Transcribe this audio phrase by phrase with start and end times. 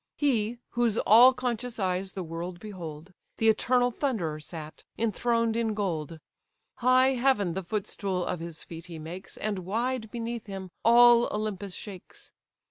[0.17, 6.19] He, whose all conscious eyes the world behold, The eternal Thunderer sat, enthroned in gold.
[6.77, 11.75] High heaven the footstool of his feet he makes, And wide beneath him all Olympus
[11.75, 12.31] shakes.